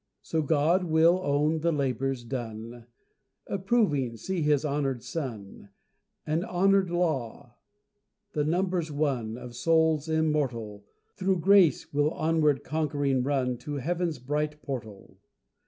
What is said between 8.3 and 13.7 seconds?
and numbers won Of souls immortal, Through grace, will onward conquering run